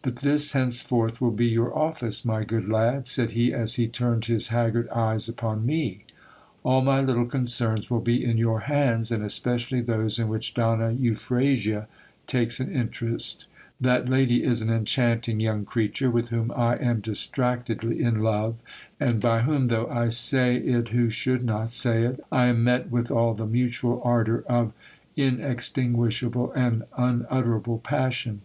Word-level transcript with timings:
But 0.00 0.20
this 0.20 0.52
henceforth 0.52 1.20
will 1.20 1.30
be 1.30 1.44
your 1.48 1.76
office, 1.78 2.24
my 2.24 2.42
good 2.42 2.68
lad, 2.70 3.06
said 3.06 3.32
he, 3.32 3.52
as 3.52 3.74
he 3.74 3.86
turned 3.86 4.24
his 4.24 4.48
haggard 4.48 4.88
eyes 4.88 5.28
upon 5.28 5.66
me; 5.66 6.06
all 6.64 6.80
my 6.80 7.02
little 7.02 7.26
concerns 7.26 7.90
will 7.90 8.00
be 8.00 8.24
in 8.24 8.38
your 8.38 8.60
hands, 8.60 9.12
and 9.12 9.22
especially 9.22 9.82
those 9.82 10.18
in 10.18 10.28
which 10.28 10.54
Donna 10.54 10.92
Euphrasia 10.92 11.86
takes 12.26 12.60
an 12.60 12.72
interest. 12.74 13.44
That 13.78 14.08
lady 14.08 14.42
is 14.42 14.62
an 14.62 14.70
enchanting 14.72 15.38
young 15.38 15.66
creature, 15.66 16.10
with 16.10 16.30
whom 16.30 16.50
I 16.52 16.76
am 16.76 17.00
distractedly 17.02 18.00
in 18.02 18.20
love, 18.20 18.56
and 18.98 19.20
by 19.20 19.42
whom, 19.42 19.66
though 19.66 19.88
I 19.88 20.08
say 20.08 20.56
it 20.56 20.88
who 20.88 21.10
should 21.10 21.44
not 21.44 21.72
say 21.72 22.04
it, 22.04 22.20
I 22.32 22.46
am 22.46 22.64
met 22.64 22.90
with 22.90 23.10
all 23.10 23.34
the 23.34 23.44
mutual 23.44 24.00
ardour 24.02 24.44
of 24.48 24.72
inextinguishable 25.14 26.52
and 26.52 26.84
unutterable 26.96 27.80
passion. 27.80 28.40